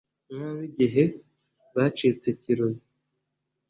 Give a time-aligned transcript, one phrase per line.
[0.33, 1.03] Nk abo Igihe
[1.75, 2.87] bacitse Kirozi